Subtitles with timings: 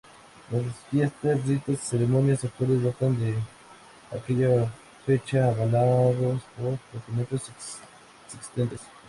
[0.49, 3.35] Las fiestas ritos y ceremonias actuales datan de
[4.17, 4.67] aquella
[5.05, 7.51] fecha, avalados por documentos
[8.27, 8.79] existentes.